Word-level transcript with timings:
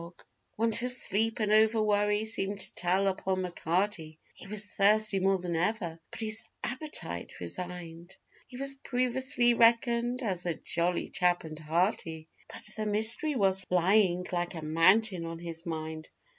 _Want 0.57 0.81
of 0.81 0.91
sleep 0.91 1.39
and 1.39 1.53
over 1.53 1.79
worry 1.79 2.25
seemed 2.25 2.57
to 2.59 2.73
tell 2.73 3.05
upon 3.05 3.43
M'Carty: 3.43 4.17
He 4.33 4.47
was 4.47 4.67
thirsty 4.67 5.19
more 5.19 5.37
than 5.37 5.55
ever, 5.55 5.99
but 6.09 6.21
his 6.21 6.43
appetite 6.63 7.39
resigned; 7.39 8.17
He 8.47 8.57
was 8.57 8.73
previously 8.83 9.53
reckoned 9.53 10.23
as 10.23 10.47
a 10.47 10.55
jolly 10.55 11.09
chap 11.09 11.43
and 11.43 11.59
hearty, 11.59 12.27
But 12.51 12.67
the 12.75 12.87
mystery 12.87 13.35
was 13.35 13.63
lying 13.69 14.25
like 14.31 14.55
a 14.55 14.63
mountain 14.65 15.23
on 15.23 15.37
his 15.37 15.67
mind. 15.67 16.09